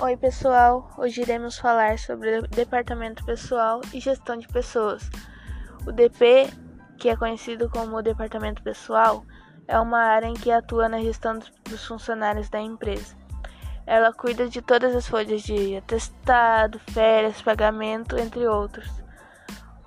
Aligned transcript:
Oi, 0.00 0.16
pessoal! 0.16 0.90
Hoje 0.98 1.22
iremos 1.22 1.56
falar 1.56 2.00
sobre 2.00 2.40
o 2.40 2.48
Departamento 2.48 3.24
Pessoal 3.24 3.80
e 3.92 4.00
Gestão 4.00 4.36
de 4.36 4.48
Pessoas. 4.48 5.08
O 5.86 5.92
DP, 5.92 6.50
que 6.98 7.08
é 7.08 7.16
conhecido 7.16 7.70
como 7.70 8.02
Departamento 8.02 8.60
Pessoal, 8.60 9.24
é 9.68 9.78
uma 9.78 10.00
área 10.00 10.26
em 10.26 10.34
que 10.34 10.50
atua 10.50 10.88
na 10.88 11.00
gestão 11.00 11.38
dos 11.38 11.86
funcionários 11.86 12.50
da 12.50 12.60
empresa. 12.60 13.14
Ela 13.86 14.12
cuida 14.12 14.48
de 14.48 14.60
todas 14.60 14.96
as 14.96 15.06
folhas 15.06 15.42
de 15.42 15.76
atestado, 15.76 16.80
férias, 16.90 17.40
pagamento, 17.40 18.18
entre 18.18 18.48
outros. 18.48 18.90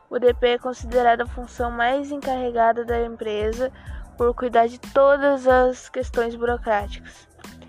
O 0.09 0.17
DP 0.17 0.47
é 0.47 0.57
considerada 0.57 1.23
a 1.23 1.27
função 1.27 1.69
mais 1.69 2.11
encarregada 2.11 2.85
da 2.85 3.03
empresa 3.03 3.73
por 4.17 4.33
cuidar 4.33 4.67
de 4.67 4.79
todas 4.79 5.45
as 5.45 5.89
questões 5.89 6.33
burocráticas. 6.33 7.27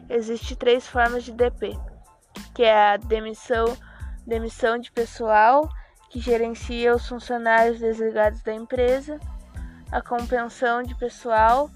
Existem 0.08 0.56
três 0.56 0.86
formas 0.86 1.24
de 1.24 1.32
DP 1.32 1.76
que 2.58 2.64
é 2.64 2.94
a 2.94 2.96
demissão, 2.96 3.66
demissão 4.26 4.78
de 4.78 4.90
pessoal, 4.90 5.70
que 6.10 6.18
gerencia 6.18 6.92
os 6.92 7.08
funcionários 7.08 7.78
desligados 7.78 8.42
da 8.42 8.52
empresa, 8.52 9.20
a 9.92 10.02
compensão 10.02 10.82
de 10.82 10.92
pessoal, 10.96 11.70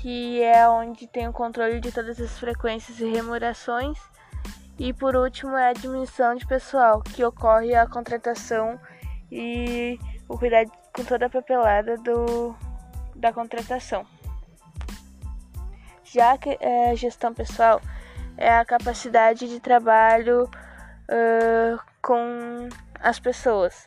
que 0.00 0.42
é 0.42 0.66
onde 0.66 1.06
tem 1.06 1.28
o 1.28 1.34
controle 1.34 1.80
de 1.80 1.92
todas 1.92 2.18
as 2.18 2.38
frequências 2.38 2.98
e 2.98 3.10
remunerações, 3.10 3.98
e 4.78 4.94
por 4.94 5.14
último 5.16 5.54
é 5.54 5.66
a 5.66 5.68
admissão 5.68 6.34
de 6.34 6.46
pessoal, 6.46 7.02
que 7.02 7.22
ocorre 7.22 7.74
a 7.74 7.86
contratação 7.86 8.80
e 9.30 9.98
o 10.26 10.38
cuidado 10.38 10.72
com 10.94 11.04
toda 11.04 11.26
a 11.26 11.28
papelada 11.28 11.98
do, 11.98 12.56
da 13.14 13.34
contratação. 13.34 14.06
Já 16.04 16.38
que 16.38 16.56
é, 16.58 16.96
gestão 16.96 17.34
pessoal 17.34 17.82
é 18.42 18.58
a 18.58 18.64
capacidade 18.64 19.48
de 19.48 19.60
trabalho 19.60 20.50
uh, 21.08 21.80
com 22.02 22.68
as 23.00 23.20
pessoas. 23.20 23.86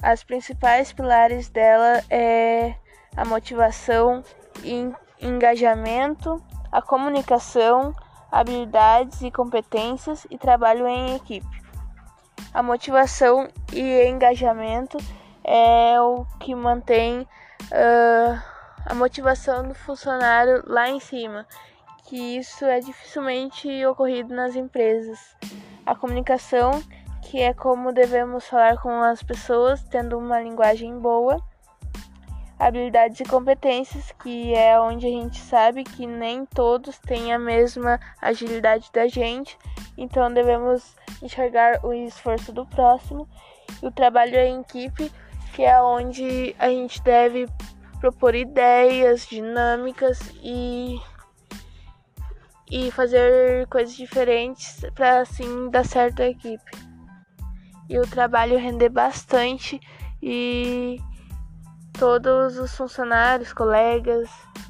As 0.00 0.22
principais 0.22 0.92
pilares 0.92 1.48
dela 1.48 2.00
é 2.08 2.76
a 3.16 3.24
motivação 3.24 4.22
e 4.62 4.92
engajamento, 5.20 6.40
a 6.70 6.80
comunicação, 6.80 7.92
habilidades 8.30 9.22
e 9.22 9.30
competências 9.32 10.24
e 10.30 10.38
trabalho 10.38 10.86
em 10.86 11.16
equipe. 11.16 11.62
A 12.52 12.62
motivação 12.62 13.48
e 13.72 14.04
engajamento 14.06 14.98
é 15.42 16.00
o 16.00 16.24
que 16.38 16.54
mantém 16.54 17.22
uh, 17.22 18.42
a 18.86 18.94
motivação 18.94 19.66
do 19.66 19.74
funcionário 19.74 20.62
lá 20.64 20.88
em 20.88 21.00
cima 21.00 21.44
que 22.04 22.38
isso 22.38 22.64
é 22.64 22.80
dificilmente 22.80 23.84
ocorrido 23.86 24.34
nas 24.34 24.54
empresas. 24.54 25.36
A 25.84 25.94
comunicação, 25.94 26.82
que 27.22 27.40
é 27.40 27.52
como 27.52 27.92
devemos 27.92 28.46
falar 28.46 28.78
com 28.80 29.02
as 29.02 29.22
pessoas, 29.22 29.82
tendo 29.84 30.18
uma 30.18 30.40
linguagem 30.40 30.98
boa. 30.98 31.42
Habilidades 32.58 33.20
e 33.20 33.24
competências, 33.24 34.12
que 34.22 34.54
é 34.54 34.78
onde 34.78 35.06
a 35.06 35.10
gente 35.10 35.40
sabe 35.40 35.82
que 35.82 36.06
nem 36.06 36.46
todos 36.46 36.98
têm 36.98 37.32
a 37.32 37.38
mesma 37.38 37.98
agilidade 38.22 38.90
da 38.92 39.08
gente, 39.08 39.58
então 39.98 40.32
devemos 40.32 40.94
enxergar 41.22 41.84
o 41.84 41.92
esforço 41.92 42.52
do 42.52 42.64
próximo. 42.66 43.28
E 43.82 43.86
o 43.86 43.90
trabalho 43.90 44.36
em 44.36 44.60
equipe, 44.60 45.10
que 45.54 45.64
é 45.64 45.80
onde 45.82 46.54
a 46.58 46.68
gente 46.68 47.02
deve 47.02 47.48
propor 48.00 48.34
ideias 48.34 49.26
dinâmicas 49.26 50.20
e 50.42 51.00
e 52.70 52.90
fazer 52.90 53.66
coisas 53.68 53.94
diferentes 53.94 54.80
para 54.94 55.20
assim 55.20 55.70
dar 55.70 55.84
certo 55.84 56.22
a 56.22 56.28
equipe. 56.28 56.70
E 57.88 57.98
o 57.98 58.06
trabalho 58.06 58.58
render 58.58 58.88
bastante 58.88 59.80
e 60.22 60.98
todos 61.98 62.58
os 62.58 62.74
funcionários, 62.74 63.52
colegas, 63.52 64.28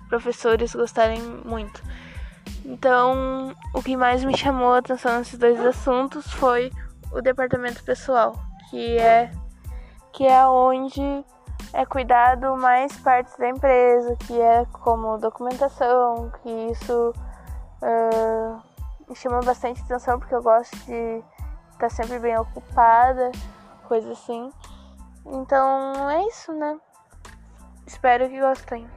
professores 0.08 0.74
gostarem 0.74 1.20
muito. 1.44 1.82
Então, 2.64 3.54
o 3.74 3.82
que 3.82 3.96
mais 3.96 4.24
me 4.24 4.36
chamou 4.36 4.72
a 4.72 4.78
atenção 4.78 5.18
nesses 5.18 5.38
dois 5.38 5.60
assuntos 5.60 6.30
foi 6.32 6.72
o 7.12 7.20
departamento 7.20 7.82
pessoal, 7.84 8.34
que 8.70 8.98
é 8.98 9.30
que 10.12 10.24
é 10.24 10.46
onde 10.46 11.24
é 11.72 11.84
cuidado 11.84 12.56
mais 12.56 12.96
partes 13.00 13.36
da 13.36 13.48
empresa, 13.48 14.16
que 14.26 14.40
é 14.40 14.64
como 14.66 15.18
documentação, 15.18 16.30
que 16.42 16.48
isso 16.70 17.12
Uh, 17.84 18.62
me 19.06 19.14
chama 19.14 19.40
bastante 19.40 19.82
atenção 19.82 20.18
porque 20.18 20.34
eu 20.34 20.42
gosto 20.42 20.74
de 20.86 21.22
estar 21.72 21.90
sempre 21.90 22.18
bem 22.18 22.34
ocupada, 22.38 23.30
coisa 23.86 24.10
assim. 24.12 24.50
Então 25.26 26.10
é 26.10 26.26
isso, 26.26 26.50
né? 26.54 26.80
Espero 27.86 28.26
que 28.30 28.40
gostem. 28.40 28.88